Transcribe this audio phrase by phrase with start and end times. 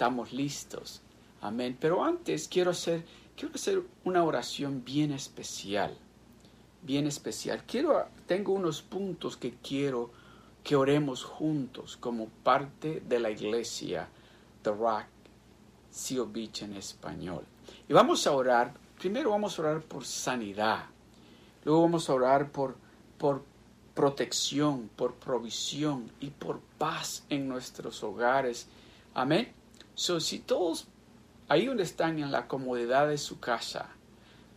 [0.00, 1.02] Estamos listos.
[1.42, 1.76] Amén.
[1.78, 3.04] Pero antes quiero hacer,
[3.36, 5.94] quiero hacer una oración bien especial.
[6.80, 7.64] Bien especial.
[7.66, 10.10] Quiero, tengo unos puntos que quiero
[10.64, 14.08] que oremos juntos como parte de la iglesia
[14.62, 15.04] The Rock
[15.90, 17.44] Seal Beach en español.
[17.86, 20.86] Y vamos a orar, primero vamos a orar por sanidad,
[21.62, 22.74] luego vamos a orar por,
[23.18, 23.44] por
[23.92, 28.66] protección, por provisión y por paz en nuestros hogares.
[29.12, 29.59] Amén.
[30.00, 30.86] So, si todos
[31.50, 33.90] ahí donde están en la comodidad de su casa,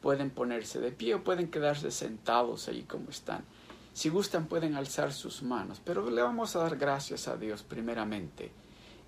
[0.01, 3.43] pueden ponerse de pie o pueden quedarse sentados ahí como están.
[3.91, 8.53] Si gustan pueden alzar sus manos, pero le vamos a dar gracias a Dios primeramente.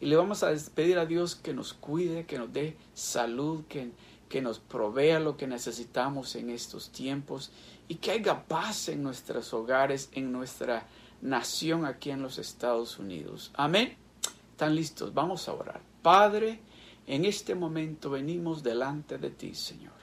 [0.01, 3.91] Y le vamos a pedir a Dios que nos cuide, que nos dé salud, que,
[4.27, 7.53] que nos provea lo que necesitamos en estos tiempos
[7.87, 10.85] y que haya paz en nuestros hogares, en nuestra
[11.21, 13.51] nación aquí en los Estados Unidos.
[13.53, 13.95] Amén.
[14.51, 15.13] ¿Están listos?
[15.13, 15.94] Vamos a orar.
[16.05, 16.59] Padre,
[17.07, 19.97] en este momento venimos delante de ti, Señor,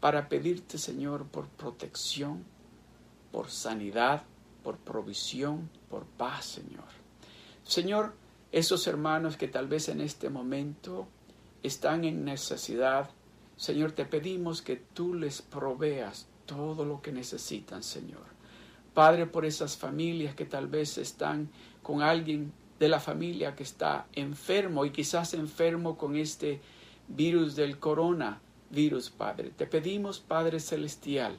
[0.00, 2.42] para pedirte, Señor, por protección,
[3.30, 4.22] por sanidad,
[4.64, 6.88] por provisión, por paz, Señor.
[7.64, 8.14] Señor,
[8.50, 11.06] esos hermanos que tal vez en este momento
[11.62, 13.10] están en necesidad,
[13.58, 18.24] Señor, te pedimos que tú les proveas todo lo que necesitan, Señor.
[18.94, 21.50] Padre, por esas familias que tal vez están
[21.82, 26.60] con alguien de la familia que está enfermo y quizás enfermo con este
[27.08, 29.52] virus del coronavirus, Padre.
[29.54, 31.36] Te pedimos, Padre Celestial,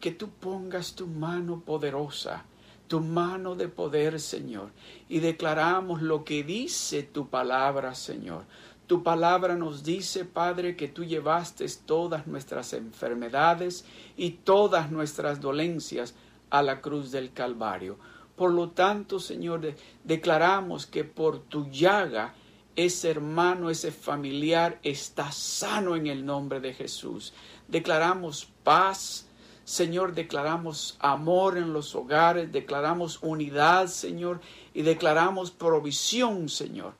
[0.00, 2.44] que tú pongas tu mano poderosa,
[2.86, 4.70] tu mano de poder, Señor,
[5.08, 8.44] y declaramos lo que dice tu palabra, Señor.
[8.86, 13.84] Tu palabra nos dice, Padre, que tú llevaste todas nuestras enfermedades
[14.16, 16.14] y todas nuestras dolencias
[16.50, 17.98] a la cruz del Calvario.
[18.36, 22.34] Por lo tanto, Señor, declaramos que por tu llaga
[22.76, 27.32] ese hermano, ese familiar está sano en el nombre de Jesús.
[27.68, 29.26] Declaramos paz,
[29.64, 34.40] Señor, declaramos amor en los hogares, declaramos unidad, Señor,
[34.74, 36.94] y declaramos provisión, Señor.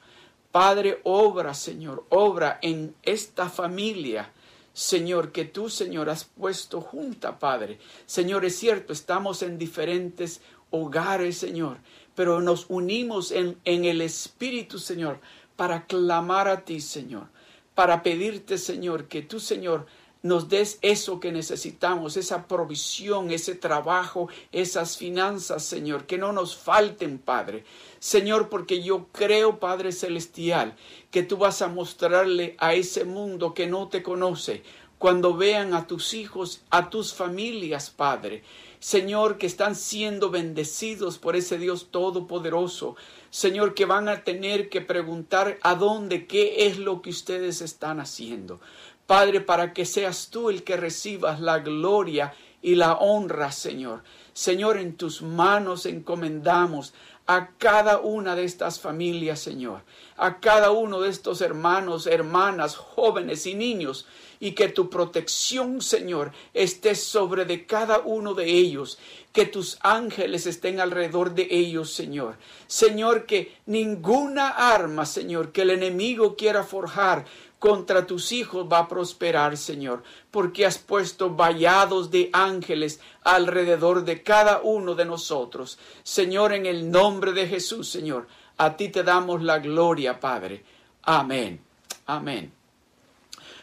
[0.50, 4.32] Padre, obra, Señor, obra en esta familia.
[4.72, 7.78] Señor, que tú, Señor, has puesto junta, Padre.
[8.06, 10.40] Señor, es cierto, estamos en diferentes
[10.74, 11.78] hogares, Señor,
[12.14, 15.20] pero nos unimos en, en el Espíritu, Señor,
[15.56, 17.28] para clamar a ti, Señor,
[17.74, 19.86] para pedirte, Señor, que tú, Señor,
[20.22, 26.56] nos des eso que necesitamos, esa provisión, ese trabajo, esas finanzas, Señor, que no nos
[26.56, 27.64] falten, Padre.
[27.98, 30.76] Señor, porque yo creo, Padre Celestial,
[31.10, 34.62] que tú vas a mostrarle a ese mundo que no te conoce,
[34.98, 38.42] cuando vean a tus hijos, a tus familias, Padre.
[38.84, 42.96] Señor, que están siendo bendecidos por ese Dios todopoderoso.
[43.30, 47.98] Señor, que van a tener que preguntar a dónde, qué es lo que ustedes están
[47.98, 48.60] haciendo.
[49.06, 54.02] Padre, para que seas tú el que recibas la gloria y la honra, Señor.
[54.34, 56.92] Señor, en tus manos encomendamos
[57.26, 59.82] a cada una de estas familias, Señor,
[60.16, 64.06] a cada uno de estos hermanos, hermanas, jóvenes y niños,
[64.40, 68.98] y que tu protección, Señor, esté sobre de cada uno de ellos,
[69.32, 72.36] que tus ángeles estén alrededor de ellos, Señor.
[72.66, 77.24] Señor, que ninguna arma, Señor, que el enemigo quiera forjar
[77.64, 84.22] contra tus hijos va a prosperar, Señor, porque has puesto vallados de ángeles alrededor de
[84.22, 85.78] cada uno de nosotros.
[86.02, 90.62] Señor, en el nombre de Jesús, Señor, a ti te damos la gloria, Padre.
[91.04, 91.58] Amén.
[92.04, 92.52] Amén.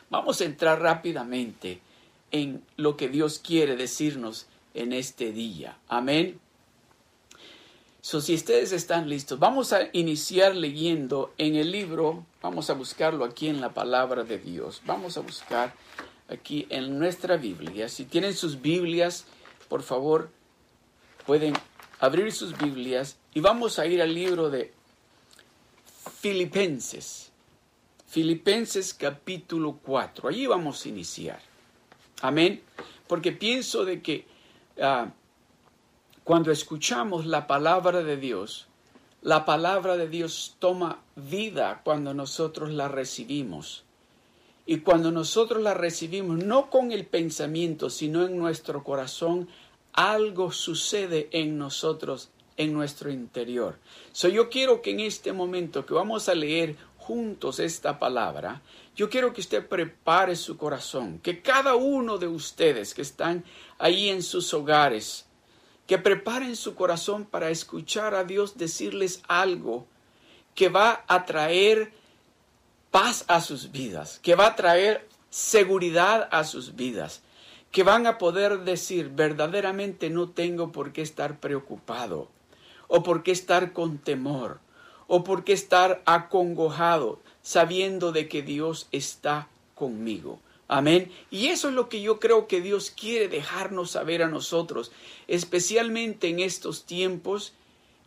[0.10, 1.80] Vamos a entrar rápidamente
[2.32, 5.78] en lo que Dios quiere decirnos en este día.
[5.88, 6.41] Amén.
[8.04, 13.24] So, si ustedes están listos, vamos a iniciar leyendo en el libro, vamos a buscarlo
[13.24, 15.76] aquí en la palabra de Dios, vamos a buscar
[16.28, 17.90] aquí en nuestra Biblia.
[17.90, 19.26] Si tienen sus Biblias,
[19.70, 20.32] por favor,
[21.28, 21.54] pueden
[22.00, 24.74] abrir sus Biblias y vamos a ir al libro de
[26.22, 27.32] Filipenses.
[28.08, 30.28] Filipenses capítulo 4.
[30.28, 31.40] Allí vamos a iniciar.
[32.22, 32.64] Amén.
[33.08, 34.26] Porque pienso de que
[34.82, 35.12] ah,
[36.24, 38.68] cuando escuchamos la palabra de Dios,
[39.22, 43.84] la palabra de Dios toma vida cuando nosotros la recibimos.
[44.66, 49.48] Y cuando nosotros la recibimos, no con el pensamiento, sino en nuestro corazón,
[49.94, 53.80] algo sucede en nosotros, en nuestro interior.
[54.12, 58.62] So, yo quiero que en este momento que vamos a leer juntos esta palabra,
[58.96, 63.44] yo quiero que usted prepare su corazón, que cada uno de ustedes que están
[63.80, 65.26] ahí en sus hogares,
[65.92, 69.86] que preparen su corazón para escuchar a Dios decirles algo
[70.56, 71.92] que va a traer
[72.92, 77.24] paz a sus vidas, que va a traer seguridad a sus vidas,
[77.72, 82.30] que van a poder decir verdaderamente no tengo por qué estar preocupado,
[82.88, 84.62] o por qué estar con temor,
[85.08, 90.40] o por qué estar acongojado, sabiendo de que Dios está conmigo.
[90.74, 91.12] Amén.
[91.30, 94.94] Y eso es lo que yo creo que Dios quiere dejarnos saber a nosotros,
[95.28, 97.52] especialmente en estos tiempos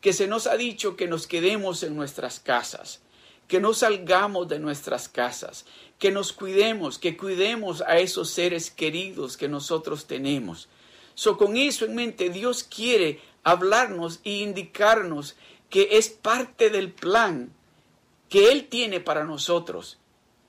[0.00, 3.02] que se nos ha dicho que nos quedemos en nuestras casas,
[3.48, 5.66] que no salgamos de nuestras casas,
[5.98, 10.70] que nos cuidemos, que cuidemos a esos seres queridos que nosotros tenemos.
[11.14, 15.36] So, con eso en mente, Dios quiere hablarnos e indicarnos
[15.68, 17.52] que es parte del plan
[18.30, 19.98] que Él tiene para nosotros.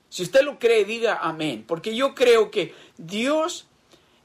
[0.08, 3.66] Si usted lo cree, diga amén, porque yo creo que Dios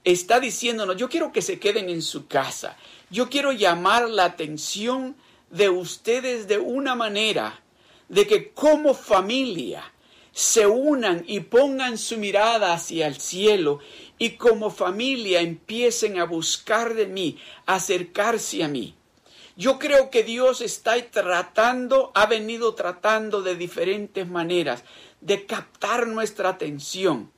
[0.03, 2.77] está diciéndonos, yo quiero que se queden en su casa,
[3.09, 5.15] yo quiero llamar la atención
[5.49, 7.61] de ustedes de una manera
[8.07, 9.83] de que como familia
[10.31, 13.79] se unan y pongan su mirada hacia el cielo
[14.17, 18.95] y como familia empiecen a buscar de mí, acercarse a mí.
[19.57, 24.83] Yo creo que Dios está tratando, ha venido tratando de diferentes maneras
[25.21, 27.31] de captar nuestra atención.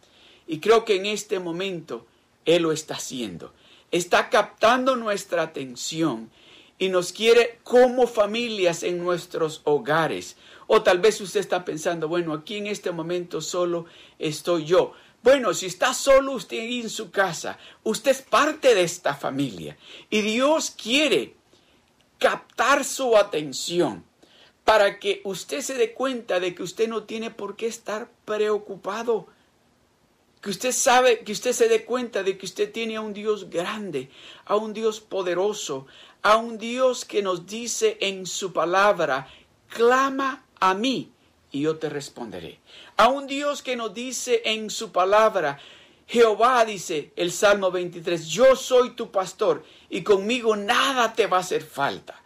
[0.47, 2.05] Y creo que en este momento
[2.45, 3.53] Él lo está haciendo.
[3.91, 6.31] Está captando nuestra atención
[6.79, 10.35] y nos quiere como familias en nuestros hogares.
[10.67, 13.85] O tal vez usted está pensando, bueno, aquí en este momento solo
[14.17, 14.93] estoy yo.
[15.21, 19.77] Bueno, si está solo usted en su casa, usted es parte de esta familia
[20.09, 21.35] y Dios quiere
[22.17, 24.03] captar su atención
[24.63, 29.27] para que usted se dé cuenta de que usted no tiene por qué estar preocupado.
[30.41, 33.49] Que usted sabe, que usted se dé cuenta de que usted tiene a un Dios
[33.49, 34.09] grande,
[34.45, 35.87] a un Dios poderoso,
[36.21, 39.27] a un Dios que nos dice en su palabra,
[39.69, 41.11] clama a mí
[41.51, 42.59] y yo te responderé.
[42.97, 45.59] A un Dios que nos dice en su palabra,
[46.07, 51.41] Jehová dice el Salmo 23, yo soy tu pastor y conmigo nada te va a
[51.41, 52.22] hacer falta.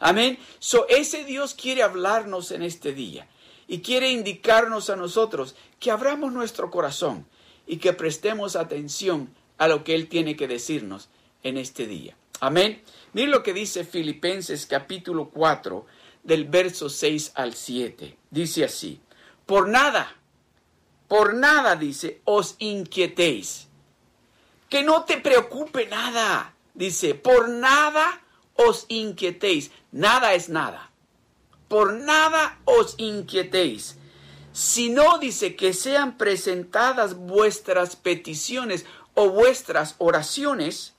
[0.00, 0.38] Amén.
[0.58, 3.28] So, ese Dios quiere hablarnos en este día
[3.68, 7.26] y quiere indicarnos a nosotros que abramos nuestro corazón
[7.66, 11.10] y que prestemos atención a lo que Él tiene que decirnos
[11.42, 12.16] en este día.
[12.40, 12.82] Amén.
[13.12, 15.86] Miren lo que dice Filipenses capítulo 4,
[16.22, 18.16] del verso 6 al 7.
[18.30, 19.00] Dice así,
[19.44, 20.16] por nada,
[21.08, 23.68] por nada, dice, os inquietéis.
[24.70, 28.22] Que no te preocupe nada, dice, por nada
[28.68, 29.70] os inquietéis.
[29.90, 30.90] Nada es nada.
[31.68, 33.96] Por nada os inquietéis.
[34.52, 38.84] Si no, dice, que sean presentadas vuestras peticiones
[39.14, 40.94] o vuestras oraciones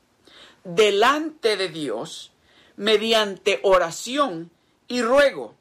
[0.64, 2.32] delante de Dios
[2.78, 4.50] mediante oración
[4.88, 5.56] y ruego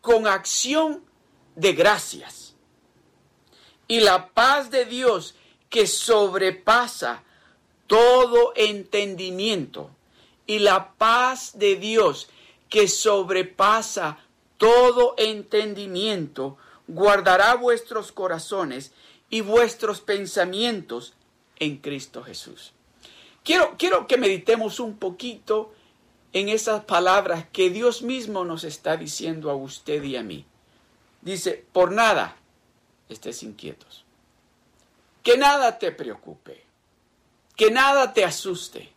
[0.00, 1.04] con acción
[1.54, 2.54] de gracias.
[3.86, 5.34] Y la paz de Dios
[5.68, 7.22] que sobrepasa
[7.86, 9.90] todo entendimiento
[10.50, 12.28] y la paz de Dios
[12.68, 14.18] que sobrepasa
[14.58, 18.90] todo entendimiento guardará vuestros corazones
[19.28, 21.14] y vuestros pensamientos
[21.60, 22.72] en Cristo Jesús.
[23.44, 25.72] Quiero, quiero que meditemos un poquito
[26.32, 30.46] en esas palabras que Dios mismo nos está diciendo a usted y a mí.
[31.22, 32.34] Dice, por nada
[33.08, 34.04] estés inquietos.
[35.22, 36.64] Que nada te preocupe.
[37.54, 38.92] Que nada te asuste.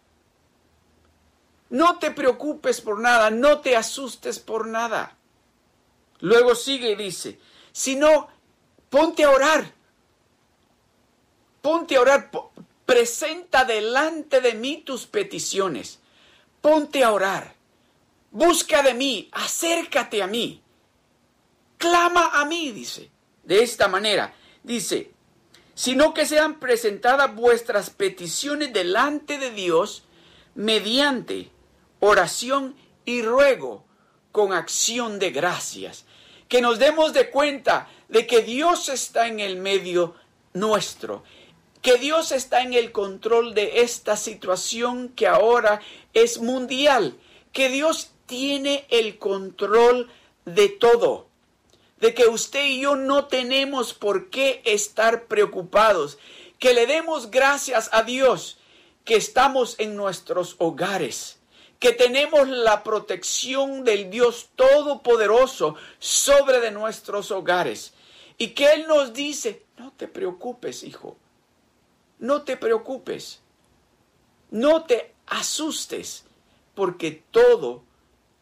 [1.73, 5.17] No te preocupes por nada, no te asustes por nada.
[6.21, 7.37] Luego sigue y dice,
[7.71, 8.29] sino
[8.89, 9.73] ponte a orar.
[11.61, 12.31] Ponte a orar,
[12.85, 15.99] presenta delante de mí tus peticiones
[16.63, 17.55] ponte a orar,
[18.31, 20.63] busca de mí, acércate a mí,
[21.77, 23.11] clama a mí, dice.
[23.43, 25.11] De esta manera, dice,
[25.75, 30.05] sino que sean presentadas vuestras peticiones delante de Dios
[30.55, 31.51] mediante
[32.03, 33.83] oración y ruego
[34.31, 36.05] con acción de gracias.
[36.47, 40.15] Que nos demos de cuenta de que Dios está en el medio
[40.53, 41.23] nuestro
[41.83, 45.81] que Dios está en el control de esta situación que ahora
[46.13, 47.17] es mundial,
[47.51, 50.09] que Dios tiene el control
[50.45, 51.27] de todo,
[51.99, 56.17] de que usted y yo no tenemos por qué estar preocupados,
[56.57, 58.59] que le demos gracias a Dios
[59.03, 61.37] que estamos en nuestros hogares,
[61.83, 67.93] que tenemos la protección del Dios Todopoderoso sobre de nuestros hogares
[68.37, 71.17] y que Él nos dice, no te preocupes, hijo,
[72.19, 73.41] no te preocupes,
[74.49, 76.23] no te asustes,
[76.73, 77.83] porque todo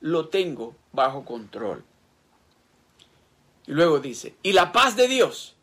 [0.01, 1.83] lo tengo bajo control.
[3.65, 5.55] Y luego dice, y la paz de Dios.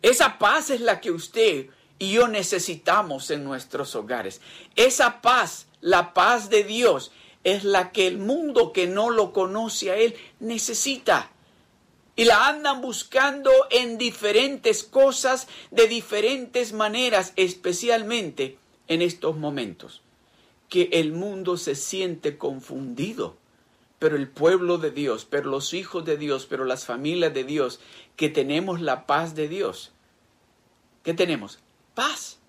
[0.00, 1.66] Esa paz es la que usted
[1.98, 4.40] y yo necesitamos en nuestros hogares.
[4.74, 7.12] Esa paz, la paz de Dios,
[7.44, 11.30] es la que el mundo que no lo conoce a Él necesita.
[12.14, 20.02] Y la andan buscando en diferentes cosas, de diferentes maneras, especialmente en estos momentos,
[20.68, 23.36] que el mundo se siente confundido.
[23.98, 27.80] Pero el pueblo de Dios, pero los hijos de Dios, pero las familias de Dios,
[28.16, 29.92] que tenemos la paz de Dios.
[31.02, 31.60] ¿Qué tenemos?
[31.94, 32.41] Paz.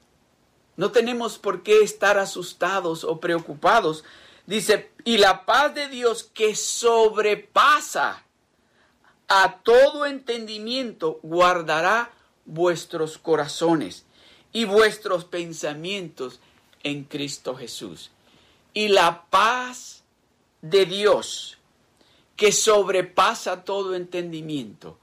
[0.75, 4.03] No tenemos por qué estar asustados o preocupados.
[4.47, 8.23] Dice, y la paz de Dios que sobrepasa
[9.27, 12.11] a todo entendimiento guardará
[12.45, 14.05] vuestros corazones
[14.51, 16.39] y vuestros pensamientos
[16.83, 18.11] en Cristo Jesús.
[18.73, 20.03] Y la paz
[20.61, 21.57] de Dios,
[22.35, 24.97] que sobrepasa todo entendimiento.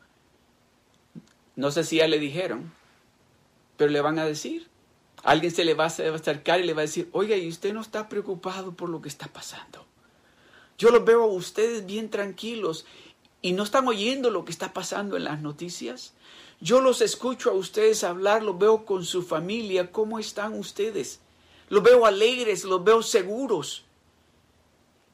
[1.56, 2.72] No sé si ya le dijeron,
[3.76, 4.69] pero le van a decir.
[5.22, 7.80] Alguien se le va a acercar y le va a decir, oiga, ¿y usted no
[7.80, 9.84] está preocupado por lo que está pasando?
[10.78, 12.86] Yo los veo a ustedes bien tranquilos
[13.42, 16.14] y no están oyendo lo que está pasando en las noticias.
[16.60, 21.20] Yo los escucho a ustedes hablar, los veo con su familia, ¿cómo están ustedes?
[21.68, 23.84] Los veo alegres, los veo seguros.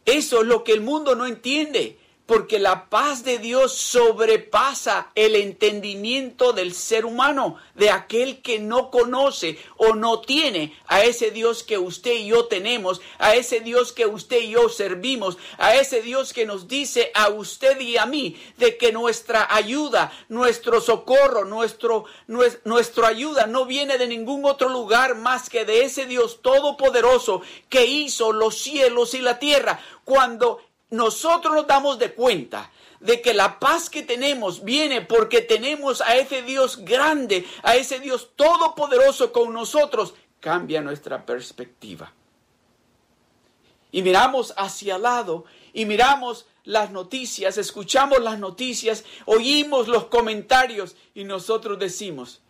[0.05, 5.37] Eso es lo que el mundo no entiende porque la paz de Dios sobrepasa el
[5.37, 11.63] entendimiento del ser humano, de aquel que no conoce o no tiene a ese Dios
[11.63, 16.03] que usted y yo tenemos, a ese Dios que usted y yo servimos, a ese
[16.03, 21.45] Dios que nos dice a usted y a mí de que nuestra ayuda, nuestro socorro,
[21.45, 27.43] nuestro, nuestra ayuda no viene de ningún otro lugar más que de ese Dios todopoderoso
[27.69, 29.81] que hizo los cielos y la tierra.
[30.05, 36.01] Cuando nosotros nos damos de cuenta de que la paz que tenemos viene porque tenemos
[36.01, 42.13] a ese Dios grande, a ese Dios todopoderoso con nosotros, cambia nuestra perspectiva.
[43.93, 50.97] Y miramos hacia el lado y miramos las noticias, escuchamos las noticias, oímos los comentarios
[51.15, 52.41] y nosotros decimos,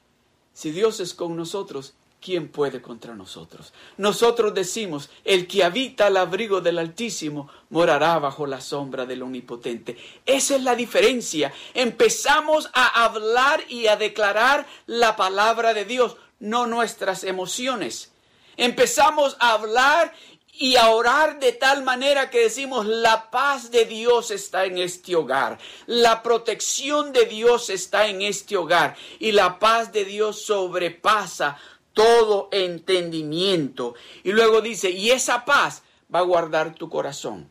[0.53, 3.73] si Dios es con nosotros, ¿quién puede contra nosotros?
[3.97, 9.97] Nosotros decimos, el que habita al abrigo del Altísimo morará bajo la sombra del Omnipotente.
[10.25, 11.53] Esa es la diferencia.
[11.75, 18.13] Empezamos a hablar y a declarar la palabra de Dios, no nuestras emociones.
[18.57, 20.13] Empezamos a hablar
[20.59, 25.15] y a orar de tal manera que decimos, la paz de Dios está en este
[25.15, 31.59] hogar, la protección de Dios está en este hogar y la paz de Dios sobrepasa
[31.97, 33.95] todo entendimiento.
[34.23, 35.83] Y luego dice, y esa paz
[36.15, 37.51] va a guardar tu corazón.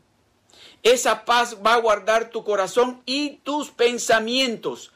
[0.84, 4.92] Esa paz va a guardar tu corazón y tus pensamientos.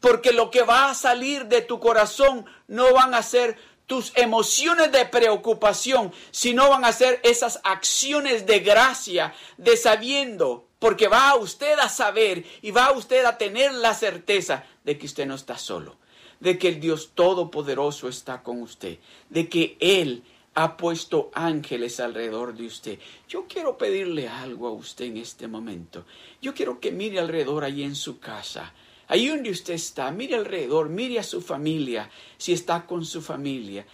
[0.00, 4.92] Porque lo que va a salir de tu corazón no van a ser tus emociones
[4.92, 11.78] de preocupación, sino van a ser esas acciones de gracia, de sabiendo, porque va usted
[11.78, 15.99] a saber y va usted a tener la certeza de que usted no está solo
[16.40, 22.54] de que el Dios Todopoderoso está con usted, de que Él ha puesto ángeles alrededor
[22.54, 22.98] de usted.
[23.28, 26.04] Yo quiero pedirle algo a usted en este momento.
[26.42, 28.74] Yo quiero que mire alrededor ahí en su casa.
[29.06, 33.86] Ahí donde usted está, mire alrededor, mire a su familia, si está con su familia.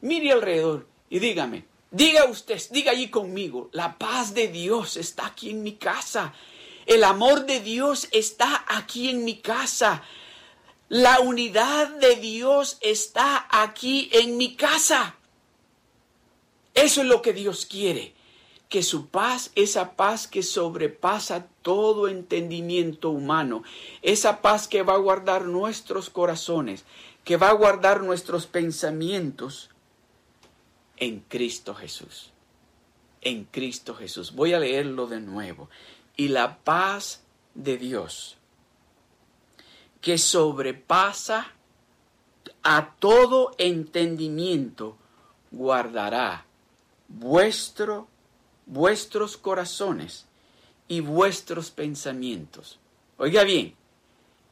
[0.00, 5.50] Mire alrededor y dígame, diga usted, diga allí conmigo, la paz de Dios está aquí
[5.50, 6.34] en mi casa.
[6.86, 10.02] El amor de Dios está aquí en mi casa.
[10.88, 15.16] La unidad de Dios está aquí en mi casa.
[16.74, 18.14] Eso es lo que Dios quiere.
[18.68, 23.62] Que su paz, esa paz que sobrepasa todo entendimiento humano,
[24.02, 26.84] esa paz que va a guardar nuestros corazones,
[27.24, 29.70] que va a guardar nuestros pensamientos
[30.96, 32.30] en Cristo Jesús.
[33.22, 34.34] En Cristo Jesús.
[34.34, 35.70] Voy a leerlo de nuevo.
[36.16, 37.22] Y la paz
[37.54, 38.36] de Dios
[40.04, 41.46] que sobrepasa
[42.62, 44.98] a todo entendimiento,
[45.50, 46.44] guardará
[47.08, 48.06] vuestro,
[48.66, 50.26] vuestros corazones
[50.88, 52.78] y vuestros pensamientos.
[53.16, 53.76] Oiga bien,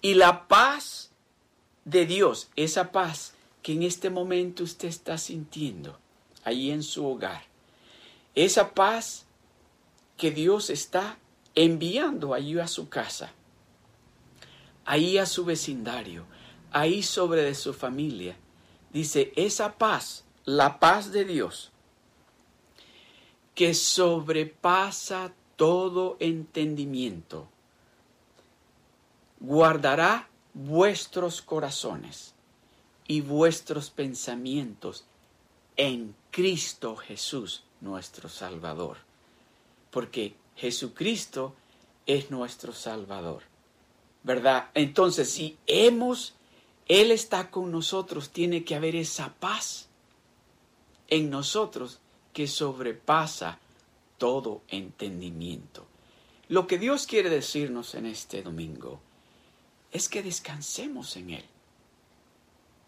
[0.00, 1.10] y la paz
[1.84, 5.98] de Dios, esa paz que en este momento usted está sintiendo
[6.44, 7.42] ahí en su hogar,
[8.34, 9.26] esa paz
[10.16, 11.18] que Dios está
[11.54, 13.34] enviando allí a su casa,
[14.84, 16.24] ahí a su vecindario,
[16.70, 18.36] ahí sobre de su familia.
[18.92, 21.70] Dice, esa paz, la paz de Dios,
[23.54, 27.48] que sobrepasa todo entendimiento,
[29.40, 32.34] guardará vuestros corazones
[33.06, 35.04] y vuestros pensamientos
[35.76, 38.98] en Cristo Jesús, nuestro Salvador.
[39.90, 41.54] Porque Jesucristo
[42.06, 43.51] es nuestro Salvador.
[44.24, 44.70] ¿Verdad?
[44.74, 46.34] Entonces, si hemos,
[46.86, 49.88] Él está con nosotros, tiene que haber esa paz
[51.08, 51.98] en nosotros
[52.32, 53.58] que sobrepasa
[54.18, 55.86] todo entendimiento.
[56.48, 59.00] Lo que Dios quiere decirnos en este domingo
[59.90, 61.44] es que descansemos en Él,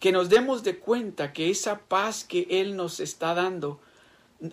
[0.00, 3.80] que nos demos de cuenta que esa paz que Él nos está dando,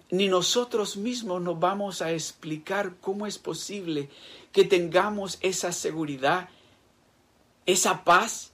[0.10, 4.10] ni nosotros mismos nos vamos a explicar cómo es posible
[4.52, 6.50] que tengamos esa seguridad,
[7.65, 8.51] esa paz,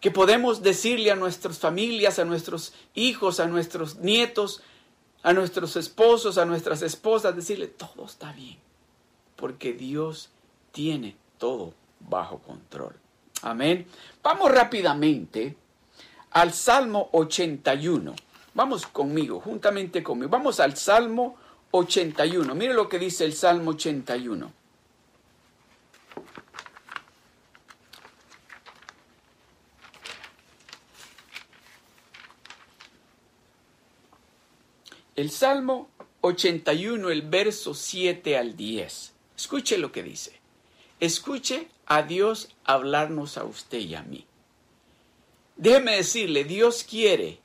[0.00, 4.62] que podemos decirle a nuestras familias, a nuestros hijos, a nuestros nietos,
[5.22, 8.58] a nuestros esposos, a nuestras esposas, decirle, todo está bien,
[9.36, 10.28] porque Dios
[10.72, 12.94] tiene todo bajo control.
[13.42, 13.86] Amén.
[14.22, 15.56] Vamos rápidamente
[16.32, 18.14] al Salmo 81.
[18.54, 20.30] Vamos conmigo, juntamente conmigo.
[20.30, 21.36] Vamos al Salmo
[21.70, 22.54] 81.
[22.54, 24.52] Mire lo que dice el Salmo 81.
[35.16, 35.88] El Salmo
[36.22, 39.12] 81, el verso 7 al 10.
[39.36, 40.32] Escuche lo que dice.
[40.98, 44.26] Escuche a Dios hablarnos a usted y a mí.
[45.56, 47.38] Déjeme decirle, Dios quiere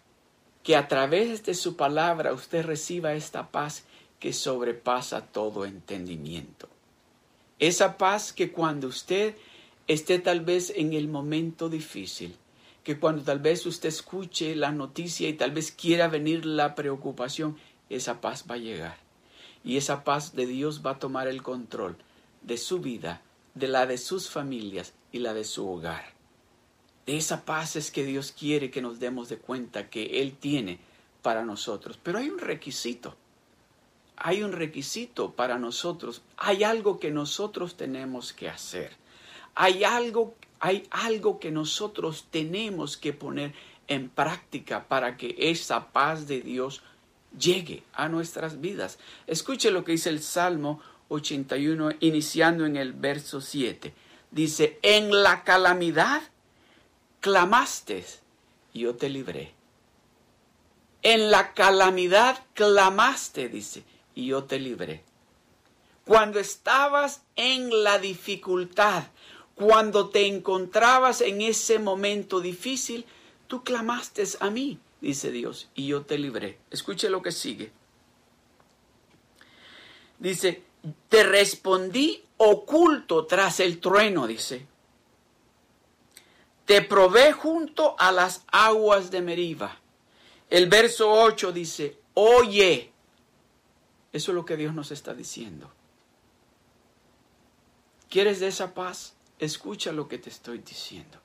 [0.64, 3.84] que a través de su palabra usted reciba esta paz
[4.20, 6.68] que sobrepasa todo entendimiento.
[7.60, 9.36] Esa paz que cuando usted
[9.88, 12.36] esté tal vez en el momento difícil,
[12.90, 17.56] que cuando tal vez usted escuche la noticia y tal vez quiera venir la preocupación,
[17.88, 18.98] esa paz va a llegar.
[19.64, 21.98] Y esa paz de Dios va a tomar el control
[22.42, 23.22] de su vida,
[23.54, 26.04] de la de sus familias y la de su hogar.
[27.06, 30.80] De esa paz es que Dios quiere que nos demos de cuenta que Él tiene
[31.22, 32.00] para nosotros.
[32.02, 33.16] Pero hay un requisito.
[34.16, 36.24] Hay un requisito para nosotros.
[36.38, 38.94] Hay algo que nosotros tenemos que hacer.
[39.54, 43.54] Hay algo hay algo que nosotros tenemos que poner
[43.88, 46.82] en práctica para que esa paz de Dios
[47.38, 49.00] llegue a nuestras vidas.
[49.28, 53.94] Escuche lo que dice el Salmo 81, iniciando en el verso 7.
[54.32, 56.22] Dice, en la calamidad
[57.20, 58.06] clamaste
[58.74, 59.54] y yo te libré.
[61.02, 65.04] En la calamidad clamaste, dice, y yo te libré.
[66.06, 69.04] Cuando estabas en la dificultad,
[69.60, 73.06] cuando te encontrabas en ese momento difícil,
[73.48, 76.58] tú clamaste a mí, dice Dios, y yo te libré.
[76.72, 77.70] Escuche lo que sigue.
[80.18, 80.64] Dice,
[81.10, 84.66] te respondí oculto tras el trueno, dice.
[86.64, 89.78] Te probé junto a las aguas de Meriba.
[90.50, 92.94] El verso 8 dice, oye.
[94.14, 95.70] Eso es lo que Dios nos está diciendo.
[98.10, 99.16] ¿Quieres de esa paz?
[99.40, 101.18] Escucha lo que te estoy diciendo.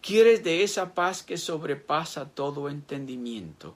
[0.00, 3.74] ¿Quieres de esa paz que sobrepasa todo entendimiento?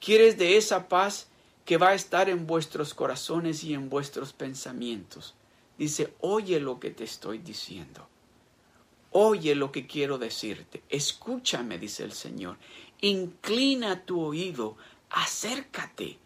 [0.00, 1.28] ¿Quieres de esa paz
[1.66, 5.34] que va a estar en vuestros corazones y en vuestros pensamientos?
[5.76, 8.08] Dice, oye lo que te estoy diciendo.
[9.10, 10.82] Oye lo que quiero decirte.
[10.88, 12.56] Escúchame, dice el Señor.
[13.02, 14.76] Inclina tu oído.
[15.10, 16.18] Acércate.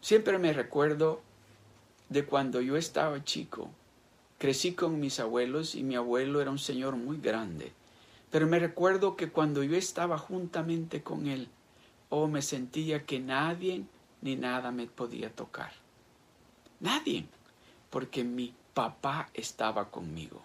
[0.00, 1.20] Siempre me recuerdo
[2.08, 3.70] de cuando yo estaba chico
[4.44, 7.72] Crecí con mis abuelos y mi abuelo era un señor muy grande.
[8.30, 11.48] Pero me recuerdo que cuando yo estaba juntamente con él,
[12.10, 13.84] oh, me sentía que nadie
[14.20, 15.72] ni nada me podía tocar.
[16.80, 17.24] Nadie,
[17.88, 20.42] porque mi papá estaba conmigo.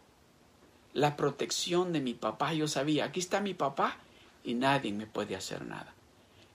[0.93, 3.97] La protección de mi papá, yo sabía, aquí está mi papá
[4.45, 5.93] y nadie me puede hacer nada.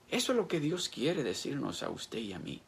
[0.09, 2.63] Eso es lo que Dios quiere decirnos a usted y a mí.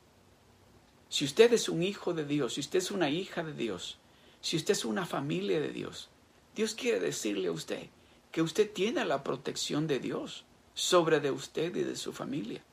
[1.10, 3.98] Si usted es un hijo de Dios, si usted es una hija de Dios,
[4.42, 6.10] si usted es una familia de Dios,
[6.56, 7.88] Dios quiere decirle a usted
[8.32, 12.64] que usted tiene la protección de Dios sobre de usted y de su familia.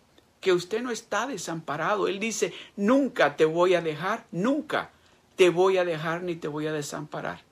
[0.41, 2.07] Que usted no está desamparado.
[2.07, 4.91] Él dice, nunca te voy a dejar, nunca
[5.37, 7.43] te voy a dejar ni te voy a desamparar.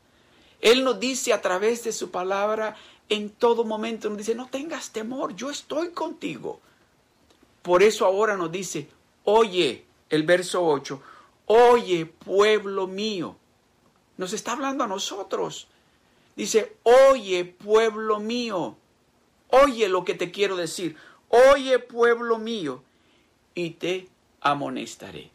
[0.61, 2.77] Él nos dice a través de su palabra
[3.09, 6.61] en todo momento, nos dice, no tengas temor, yo estoy contigo.
[7.63, 8.89] Por eso ahora nos dice,
[9.25, 11.03] oye, el verso 8,
[11.47, 13.37] oye pueblo mío,
[14.17, 15.69] nos está hablando a nosotros.
[16.37, 18.77] Dice, oye pueblo mío,
[19.49, 20.97] oye lo que te quiero decir,
[21.29, 22.83] oye pueblo mío,
[23.55, 24.09] y te
[24.41, 25.31] amonestaré.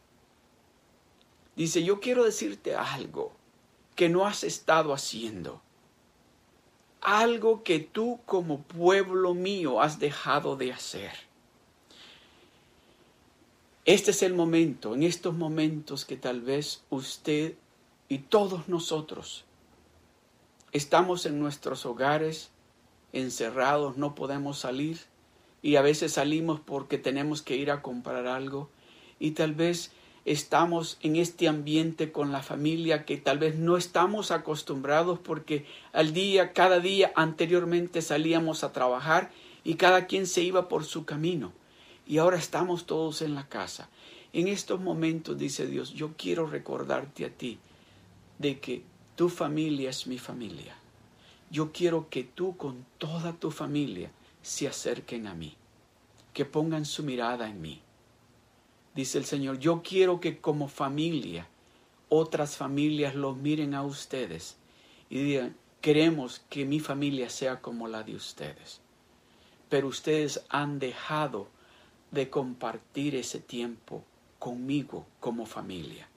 [1.56, 3.32] Dice, yo quiero decirte algo
[3.96, 5.60] que no has estado haciendo.
[7.00, 11.12] Algo que tú como pueblo mío has dejado de hacer.
[13.84, 17.54] Este es el momento, en estos momentos que tal vez usted
[18.08, 19.44] y todos nosotros
[20.72, 22.50] estamos en nuestros hogares
[23.12, 24.98] encerrados, no podemos salir
[25.62, 28.70] y a veces salimos porque tenemos que ir a comprar algo
[29.18, 29.92] y tal vez
[30.24, 36.12] estamos en este ambiente con la familia que tal vez no estamos acostumbrados porque al
[36.12, 39.30] día, cada día anteriormente salíamos a trabajar
[39.64, 41.52] y cada quien se iba por su camino.
[42.06, 43.90] Y ahora estamos todos en la casa.
[44.32, 47.58] En estos momentos, dice Dios, yo quiero recordarte a ti
[48.38, 48.82] de que
[49.16, 50.76] tu familia es mi familia.
[51.50, 54.10] Yo quiero que tú con toda tu familia
[54.42, 55.56] se acerquen a mí,
[56.32, 57.82] que pongan su mirada en mí
[58.98, 61.46] dice el Señor, yo quiero que como familia
[62.08, 64.56] otras familias los miren a ustedes
[65.08, 68.80] y digan, queremos que mi familia sea como la de ustedes.
[69.68, 71.46] Pero ustedes han dejado
[72.10, 74.02] de compartir ese tiempo
[74.40, 76.08] conmigo como familia.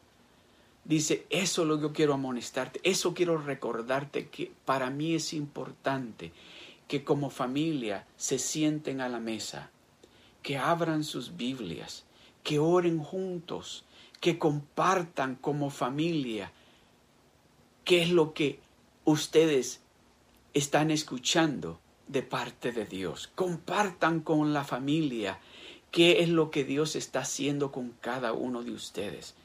[0.84, 6.32] Dice, eso lo que yo quiero amonestarte, eso quiero recordarte que para mí es importante
[6.88, 9.70] que como familia se sienten a la mesa,
[10.42, 12.06] que abran sus Biblias,
[12.44, 13.86] que oren juntos,
[14.20, 16.52] que compartan como familia
[17.86, 18.60] qué es lo que
[19.06, 19.82] ustedes
[20.54, 23.32] están escuchando de parte de Dios.
[23.36, 25.40] Compartan con la familia
[25.92, 29.36] qué es lo que Dios está haciendo con cada uno de ustedes.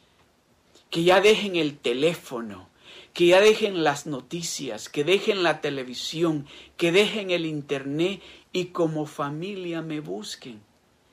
[0.90, 2.68] Que ya dejen el teléfono,
[3.12, 6.46] que ya dejen las noticias, que dejen la televisión,
[6.76, 8.22] que dejen el internet
[8.52, 10.60] y como familia me busquen,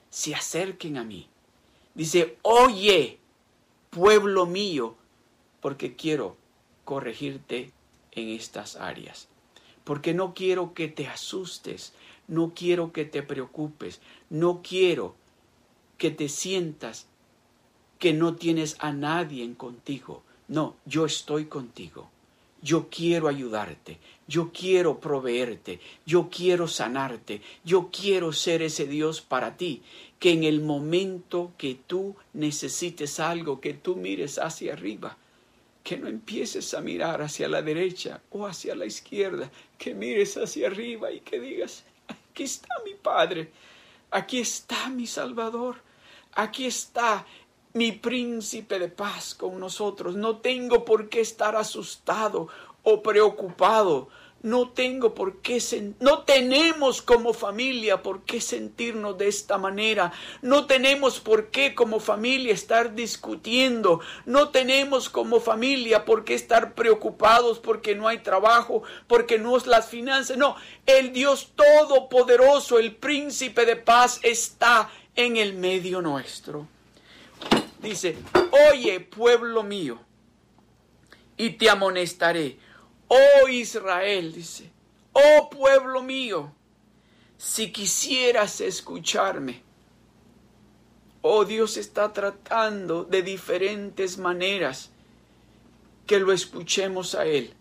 [0.09, 1.27] se acerquen a mí
[1.95, 3.19] Dice, oye,
[3.91, 4.95] pueblo mío,
[5.61, 6.37] porque quiero
[6.85, 7.71] corregirte
[8.11, 9.29] en estas áreas.
[9.83, 11.93] Porque no quiero que te asustes,
[12.27, 15.15] no quiero que te preocupes, no quiero
[15.97, 17.07] que te sientas
[18.03, 20.23] que no tienes a nadie contigo.
[20.49, 22.11] No, yo estoy contigo.
[22.61, 29.55] Yo quiero ayudarte, yo quiero proveerte, yo quiero sanarte, yo quiero ser ese Dios para
[29.55, 29.83] ti
[30.19, 35.15] que en el momento que tú necesites algo, que tú mires hacia arriba,
[35.81, 40.67] que no empieces a mirar hacia la derecha o hacia la izquierda, que mires hacia
[40.67, 43.49] arriba y que digas, aquí está mi Padre,
[44.11, 45.77] aquí está mi Salvador,
[46.33, 47.25] aquí está
[47.73, 50.15] mi príncipe de paz con nosotros.
[50.15, 52.47] No tengo por qué estar asustado
[52.83, 54.09] o preocupado
[54.43, 55.59] no tengo por qué,
[56.01, 62.01] no tenemos como familia por qué sentirnos de esta manera, no tenemos por qué como
[62.01, 68.83] familia estar discutiendo, no tenemos como familia por qué estar preocupados porque no hay trabajo,
[69.07, 75.37] porque no es las finanzas, no, el Dios Todopoderoso, el Príncipe de paz está en
[75.37, 76.67] el medio nuestro.
[77.83, 78.15] Dice,
[78.71, 79.99] oye pueblo mío,
[81.37, 82.57] y te amonestaré
[83.15, 84.71] Oh Israel, dice,
[85.11, 86.51] oh pueblo mío,
[87.37, 89.61] si quisieras escucharme.
[91.21, 94.89] Oh Dios está tratando de diferentes maneras
[96.07, 97.53] que lo escuchemos a Él.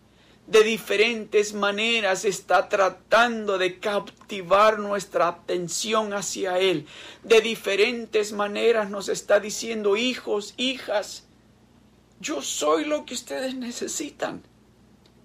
[0.47, 6.85] De diferentes maneras está tratando de captivar nuestra atención hacia Él.
[7.23, 11.23] De diferentes maneras nos está diciendo, hijos, hijas,
[12.19, 14.43] yo soy lo que ustedes necesitan.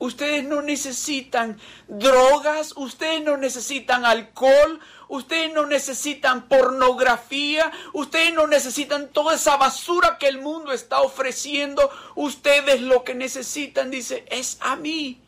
[0.00, 1.58] Ustedes no necesitan
[1.88, 10.16] drogas, ustedes no necesitan alcohol, ustedes no necesitan pornografía, ustedes no necesitan toda esa basura
[10.18, 11.90] que el mundo está ofreciendo.
[12.14, 15.20] Ustedes lo que necesitan, dice, es a mí.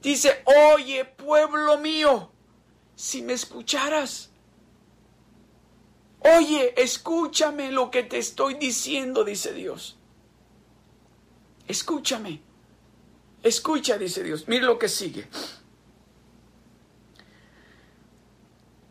[0.00, 2.30] Dice, oye pueblo mío,
[2.96, 4.30] si me escucharas.
[6.20, 9.98] Oye, escúchame lo que te estoy diciendo, dice Dios.
[11.66, 12.51] Escúchame.
[13.42, 14.46] Escucha, dice Dios.
[14.46, 15.26] Mire lo que sigue.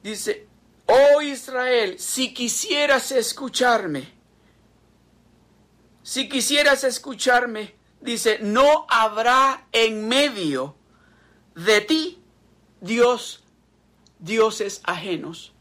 [0.03, 0.47] Dice,
[0.87, 4.11] oh Israel, si quisieras escucharme,
[6.03, 10.75] si quisieras escucharme, dice, no habrá en medio
[11.55, 12.21] de ti
[12.81, 13.43] Dios,
[14.19, 15.53] dioses ajenos.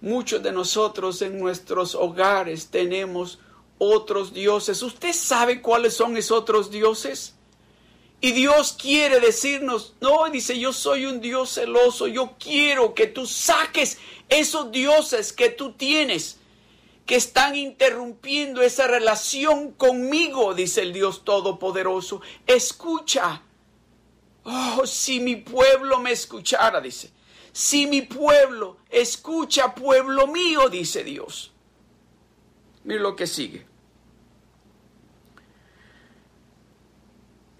[0.00, 3.38] Muchos de nosotros en nuestros hogares tenemos
[3.78, 4.82] otros dioses.
[4.82, 7.34] ¿Usted sabe cuáles son esos otros dioses?
[8.24, 13.26] Y Dios quiere decirnos, no, dice, yo soy un Dios celoso, yo quiero que tú
[13.26, 13.98] saques
[14.30, 16.38] esos dioses que tú tienes,
[17.04, 22.22] que están interrumpiendo esa relación conmigo, dice el Dios Todopoderoso.
[22.46, 23.42] Escucha.
[24.44, 27.10] Oh, si mi pueblo me escuchara, dice.
[27.52, 31.52] Si mi pueblo escucha, pueblo mío, dice Dios.
[32.84, 33.66] Mira lo que sigue.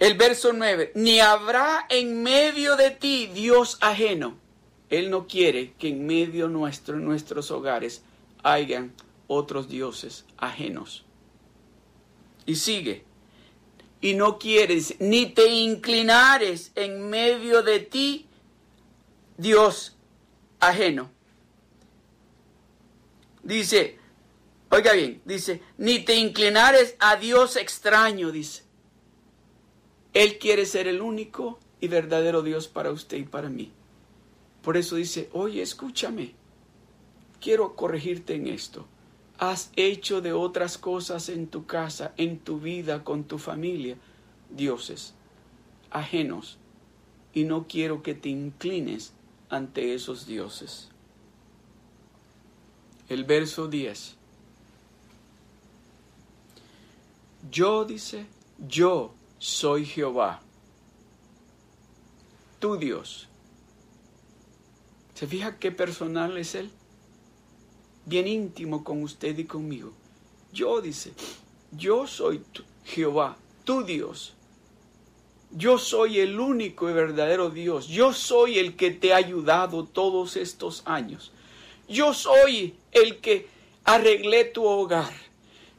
[0.05, 4.37] El verso 9, ni habrá en medio de ti Dios ajeno.
[4.90, 8.03] Él no quiere que en medio nuestro, en nuestros hogares,
[8.43, 8.93] hayan
[9.29, 11.07] otros dioses ajenos.
[12.45, 13.07] Y sigue,
[14.03, 18.27] y no quieres, ni te inclinares en medio de ti
[19.38, 19.97] Dios
[20.61, 21.11] ajeno.
[23.43, 23.97] Dice,
[24.69, 28.63] oiga bien, dice, ni te inclinares a Dios extraño, dice.
[30.14, 33.70] Él quiere ser el único y verdadero Dios para usted y para mí.
[34.62, 36.33] Por eso dice, oye, escúchame,
[37.40, 38.87] quiero corregirte en esto.
[39.38, 43.96] Has hecho de otras cosas en tu casa, en tu vida, con tu familia,
[44.48, 45.14] dioses
[45.94, 46.59] ajenos,
[47.33, 49.14] y no quiero que te inclines
[49.48, 50.90] ante esos dioses.
[53.09, 54.16] El verso 10.
[57.50, 58.27] Yo, dice,
[58.68, 60.40] yo soy Jehová,
[62.61, 63.28] tu Dios.
[65.12, 66.70] ¿Se fija qué personal es Él?
[68.07, 69.92] Bien íntimo con usted y conmigo.
[70.50, 71.12] Yo, dice,
[71.72, 72.42] yo soy
[72.87, 74.33] Jehová, tu Dios.
[75.50, 77.88] Yo soy el único y verdadero Dios.
[77.88, 81.33] Yo soy el que te ha ayudado todos estos años.
[81.87, 83.46] Yo soy el que
[83.85, 85.12] arreglé tu hogar.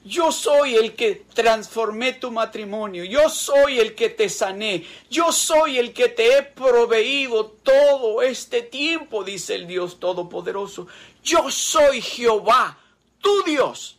[0.05, 3.03] Yo soy el que transformé tu matrimonio.
[3.05, 4.85] Yo soy el que te sané.
[5.09, 10.85] Yo soy el que te he proveído todo este tiempo, dice el Dios Todopoderoso.
[11.23, 12.77] Yo soy Jehová,
[13.19, 13.97] tu Dios.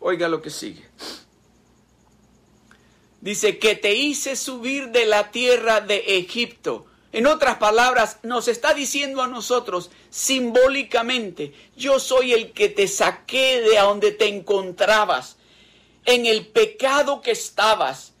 [0.00, 0.88] Oiga lo que sigue.
[3.20, 8.72] Dice que te hice subir de la tierra de Egipto en otras palabras, nos está
[8.72, 15.36] diciendo a nosotros simbólicamente, yo soy el que te saqué de donde te encontrabas,
[16.04, 18.12] en el pecado que estabas,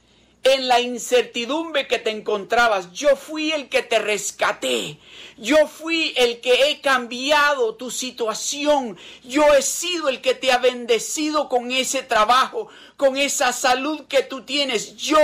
[0.44, 2.92] en la incertidumbre que te encontrabas.
[2.92, 4.98] Yo fui el que te rescaté.
[5.38, 8.98] Yo fui el que he cambiado tu situación.
[9.24, 14.22] Yo he sido el que te ha bendecido con ese trabajo, con esa salud que
[14.22, 14.96] tú tienes.
[14.96, 15.18] Yo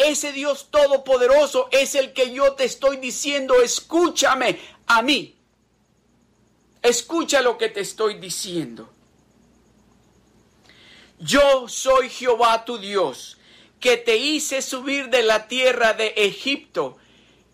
[0.00, 5.36] ese Dios todopoderoso es el que yo te estoy diciendo, escúchame a mí.
[6.82, 8.88] Escucha lo que te estoy diciendo.
[11.18, 13.36] Yo soy Jehová tu Dios,
[13.78, 16.96] que te hice subir de la tierra de Egipto.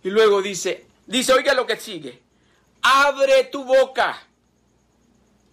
[0.05, 2.23] Y luego dice, dice, oiga lo que sigue.
[2.83, 4.25] Abre tu boca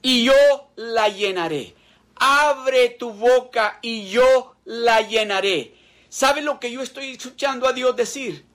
[0.04, 1.74] y yo la llenaré.
[2.18, 5.74] Abre tu boca y yo la llenaré.
[6.14, 8.46] ¿Sabe lo que yo estoy escuchando a Dios decir?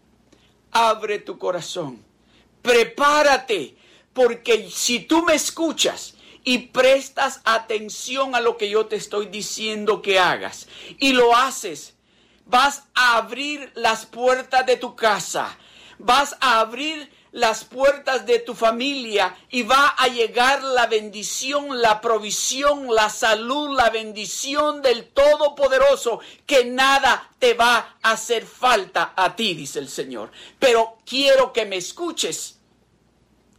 [0.70, 2.04] Abre tu corazón,
[2.62, 3.76] prepárate,
[4.12, 10.02] porque si tú me escuchas y prestas atención a lo que yo te estoy diciendo
[10.02, 10.68] que hagas
[11.00, 11.96] y lo haces,
[12.46, 15.58] vas a abrir las puertas de tu casa,
[15.98, 22.00] vas a abrir las puertas de tu familia y va a llegar la bendición, la
[22.00, 29.36] provisión, la salud, la bendición del Todopoderoso, que nada te va a hacer falta a
[29.36, 30.30] ti, dice el Señor.
[30.58, 32.56] Pero quiero que me escuches.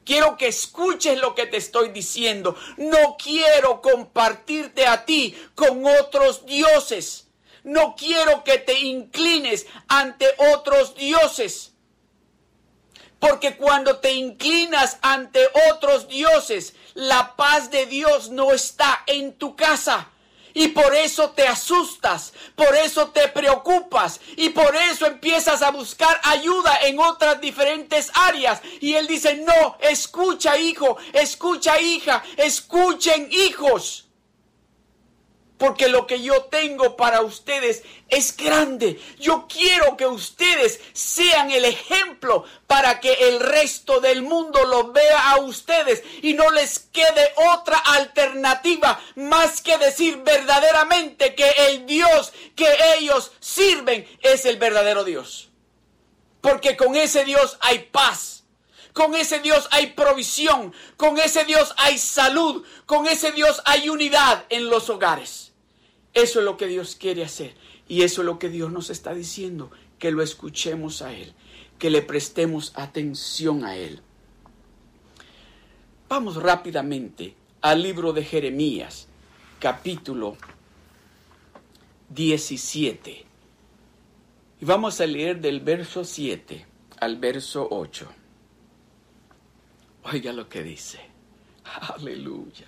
[0.04, 2.56] Quiero que escuches lo que te estoy diciendo.
[2.78, 7.28] No quiero compartirte a ti con otros dioses.
[7.64, 11.74] No quiero que te inclines ante otros dioses.
[13.20, 19.56] Porque cuando te inclinas ante otros dioses, la paz de Dios no está en tu
[19.56, 20.10] casa.
[20.54, 26.20] Y por eso te asustas, por eso te preocupas y por eso empiezas a buscar
[26.24, 28.62] ayuda en otras diferentes áreas.
[28.82, 34.09] Y Él dice, no, escucha hijo, escucha hija, escuchen hijos
[35.60, 39.00] porque lo que yo tengo para ustedes es grande.
[39.20, 45.32] Yo quiero que ustedes sean el ejemplo para que el resto del mundo lo vea
[45.32, 52.32] a ustedes y no les quede otra alternativa más que decir verdaderamente que el Dios
[52.56, 55.50] que ellos sirven es el verdadero Dios.
[56.40, 58.40] Porque con ese Dios hay paz.
[58.94, 64.46] Con ese Dios hay provisión, con ese Dios hay salud, con ese Dios hay unidad
[64.50, 65.49] en los hogares.
[66.22, 67.54] Eso es lo que Dios quiere hacer.
[67.88, 71.34] Y eso es lo que Dios nos está diciendo, que lo escuchemos a Él,
[71.80, 74.02] que le prestemos atención a Él.
[76.10, 79.08] Vamos rápidamente al libro de Jeremías,
[79.60, 80.36] capítulo
[82.10, 83.26] 17.
[84.62, 86.66] Y vamos a leer del verso 7
[87.00, 88.08] al verso 8.
[90.12, 91.00] Oiga lo que dice.
[91.64, 92.68] Aleluya,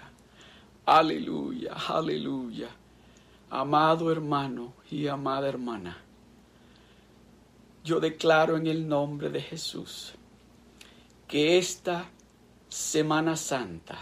[0.86, 2.70] aleluya, aleluya.
[3.54, 5.98] Amado hermano y amada hermana,
[7.84, 10.14] yo declaro en el nombre de Jesús
[11.28, 12.10] que esta
[12.70, 14.00] Semana Santa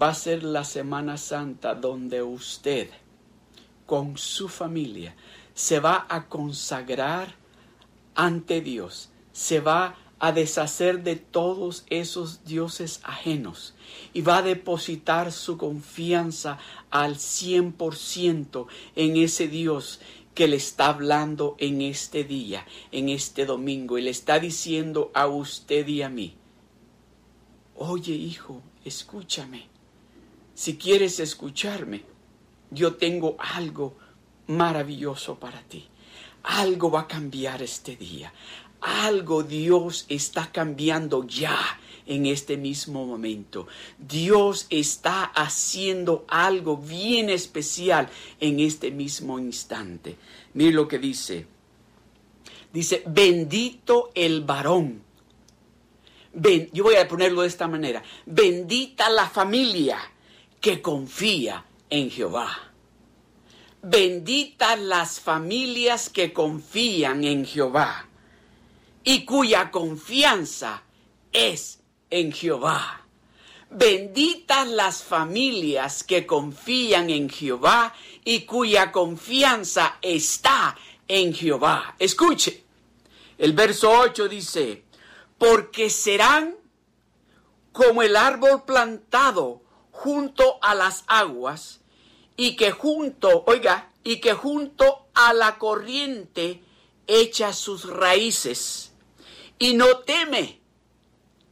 [0.00, 2.90] va a ser la Semana Santa donde usted
[3.86, 5.16] con su familia
[5.54, 7.34] se va a consagrar
[8.14, 13.74] ante Dios, se va a deshacer de todos esos dioses ajenos
[14.14, 16.60] y va a depositar su confianza
[16.92, 19.98] al cien por ciento en ese Dios
[20.32, 25.26] que le está hablando en este día, en este domingo, y le está diciendo a
[25.26, 26.36] usted y a mí,
[27.74, 29.66] oye hijo, escúchame,
[30.54, 32.04] si quieres escucharme,
[32.70, 33.96] yo tengo algo
[34.46, 35.88] maravilloso para ti.
[36.44, 38.32] Algo va a cambiar este día.
[38.82, 43.68] Algo Dios está cambiando ya en este mismo momento.
[43.96, 48.08] Dios está haciendo algo bien especial
[48.40, 50.16] en este mismo instante.
[50.54, 51.46] Mire lo que dice.
[52.72, 55.04] Dice, bendito el varón.
[56.72, 58.02] yo voy a ponerlo de esta manera.
[58.26, 59.98] Bendita la familia
[60.60, 62.72] que confía en Jehová.
[63.80, 68.08] Benditas las familias que confían en Jehová
[69.04, 70.82] y cuya confianza
[71.32, 73.00] es en Jehová.
[73.70, 80.76] Benditas las familias que confían en Jehová y cuya confianza está
[81.08, 81.96] en Jehová.
[81.98, 82.64] Escuche,
[83.38, 84.84] el verso 8 dice,
[85.38, 86.54] porque serán
[87.72, 91.80] como el árbol plantado junto a las aguas,
[92.36, 96.62] y que junto, oiga, y que junto a la corriente
[97.06, 98.91] echa sus raíces
[99.58, 100.60] y no teme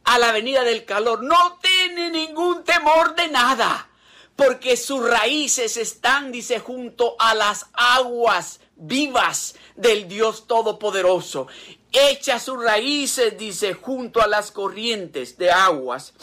[0.03, 3.89] a la venida del calor, no tiene ningún temor de nada,
[4.35, 11.47] porque sus raíces están, dice, junto a las aguas vivas del Dios Todopoderoso.
[11.91, 16.13] Echa sus raíces, dice, junto a las corrientes de aguas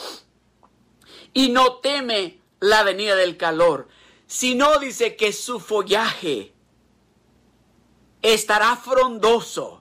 [1.32, 3.88] y no teme la venida del calor
[4.28, 6.52] sino dice que su follaje
[8.20, 9.77] estará frondoso.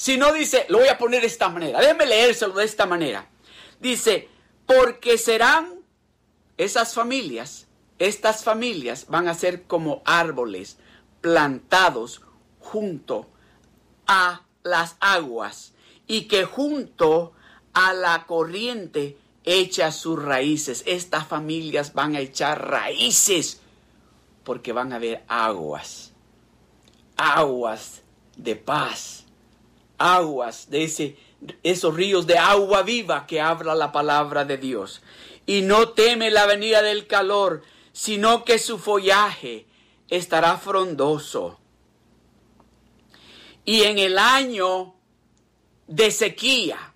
[0.00, 3.28] Si no dice, lo voy a poner de esta manera, déjeme leérselo de esta manera.
[3.80, 4.30] Dice,
[4.64, 5.80] porque serán
[6.56, 7.66] esas familias,
[7.98, 10.78] estas familias van a ser como árboles
[11.20, 12.22] plantados
[12.60, 13.28] junto
[14.06, 15.74] a las aguas
[16.06, 17.34] y que junto
[17.74, 20.82] a la corriente echa sus raíces.
[20.86, 23.60] Estas familias van a echar raíces
[24.44, 26.12] porque van a haber aguas,
[27.18, 28.00] aguas
[28.38, 29.19] de paz,
[30.00, 31.16] aguas de ese,
[31.62, 35.02] esos ríos de agua viva que habla la palabra de Dios.
[35.46, 39.66] Y no teme la venida del calor, sino que su follaje
[40.08, 41.60] estará frondoso.
[43.64, 44.94] Y en el año
[45.86, 46.94] de sequía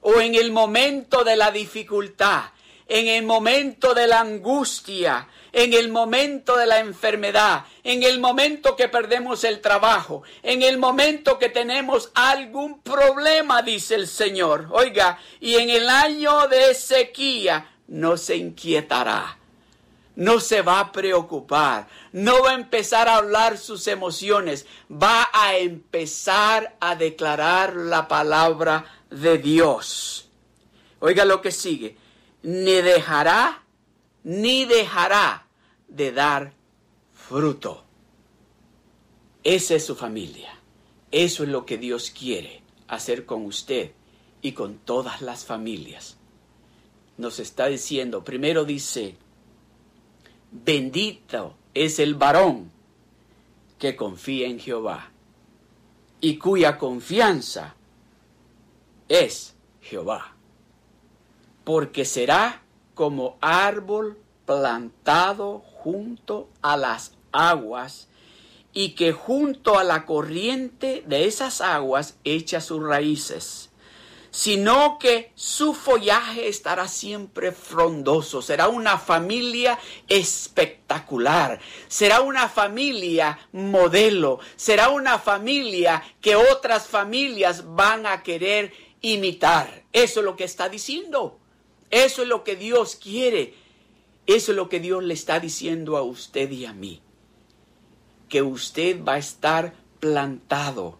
[0.00, 2.44] o en el momento de la dificultad,
[2.88, 8.76] en el momento de la angustia, en el momento de la enfermedad, en el momento
[8.76, 14.68] que perdemos el trabajo, en el momento que tenemos algún problema, dice el Señor.
[14.70, 19.38] Oiga, y en el año de sequía no se inquietará,
[20.14, 25.56] no se va a preocupar, no va a empezar a hablar sus emociones, va a
[25.56, 30.28] empezar a declarar la palabra de Dios.
[31.00, 31.96] Oiga lo que sigue,
[32.46, 33.64] ni dejará,
[34.22, 35.48] ni dejará
[35.88, 36.52] de dar
[37.12, 37.82] fruto.
[39.42, 40.56] Esa es su familia.
[41.10, 43.90] Eso es lo que Dios quiere hacer con usted
[44.42, 46.18] y con todas las familias.
[47.18, 49.16] Nos está diciendo, primero dice,
[50.52, 52.70] bendito es el varón
[53.76, 55.10] que confía en Jehová
[56.20, 57.74] y cuya confianza
[59.08, 60.35] es Jehová,
[61.66, 62.62] porque será
[62.94, 68.06] como árbol plantado junto a las aguas
[68.72, 73.70] y que junto a la corriente de esas aguas echa sus raíces,
[74.30, 81.58] sino que su follaje estará siempre frondoso, será una familia espectacular,
[81.88, 89.82] será una familia modelo, será una familia que otras familias van a querer imitar.
[89.92, 91.40] Eso es lo que está diciendo.
[91.90, 93.54] Eso es lo que Dios quiere
[94.26, 97.00] Eso es lo que Dios le está diciendo a usted y a mí.
[98.28, 100.98] Que usted va a estar plantado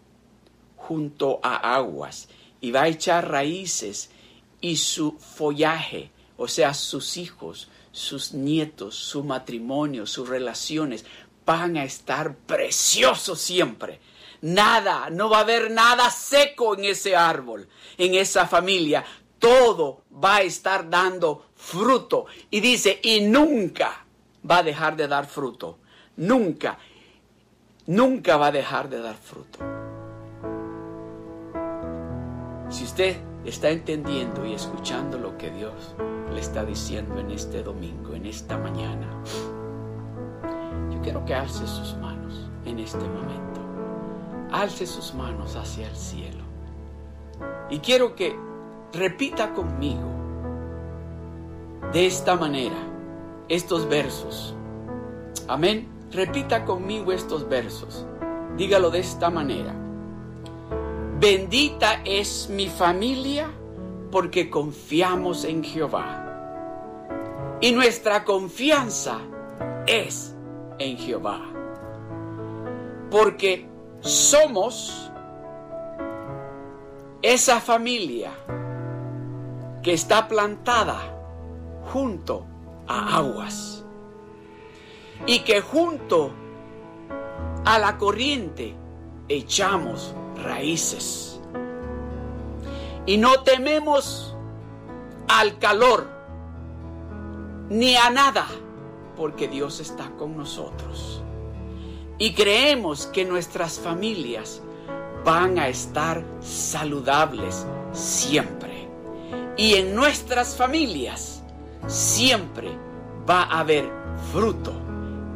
[0.75, 2.29] junto a aguas
[2.61, 4.09] y va a echar raíces
[4.61, 11.05] y su follaje, o sea, sus hijos, sus nietos, su matrimonio, sus relaciones,
[11.45, 13.99] van a estar preciosos siempre.
[14.41, 17.67] Nada, no va a haber nada seco en ese árbol,
[17.97, 19.03] en esa familia.
[19.39, 22.25] Todo va a estar dando fruto.
[22.49, 24.05] Y dice, y nunca
[24.49, 25.77] va a dejar de dar fruto.
[26.17, 26.77] Nunca,
[27.85, 29.59] nunca va a dejar de dar fruto.
[32.69, 35.95] Si usted está entendiendo y escuchando lo que Dios
[36.33, 39.07] le está diciendo en este domingo, en esta mañana,
[40.91, 43.61] yo quiero que alce sus manos en este momento.
[44.51, 46.43] Alce sus manos hacia el cielo.
[47.69, 48.35] Y quiero que
[48.93, 50.17] repita conmigo
[51.91, 52.75] de esta manera
[53.49, 54.55] estos versos.
[55.47, 55.87] Amén.
[56.11, 58.05] Repita conmigo estos versos.
[58.57, 59.73] Dígalo de esta manera.
[61.19, 63.49] Bendita es mi familia
[64.11, 66.23] porque confiamos en Jehová.
[67.61, 69.19] Y nuestra confianza
[69.85, 70.35] es
[70.79, 71.41] en Jehová.
[73.09, 73.67] Porque
[74.01, 75.11] somos
[77.21, 78.31] esa familia
[79.87, 80.99] que está plantada
[81.93, 82.45] junto
[82.89, 83.85] a aguas
[85.25, 86.33] y que junto
[87.63, 88.75] a la corriente
[89.29, 90.13] echamos
[90.43, 91.39] raíces.
[93.05, 94.35] Y no tememos
[95.29, 96.09] al calor
[97.69, 98.45] ni a nada,
[99.15, 101.23] porque Dios está con nosotros.
[102.17, 104.61] Y creemos que nuestras familias
[105.23, 108.76] van a estar saludables siempre.
[109.57, 111.41] Y en nuestras familias
[111.87, 112.69] siempre
[113.27, 113.89] va a haber
[114.31, 114.73] fruto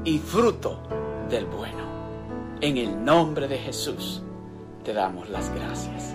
[0.04, 0.84] y fruto
[1.30, 1.82] del bueno.
[2.62, 4.22] En el nombre de Jesús
[4.84, 6.14] te damos las gracias.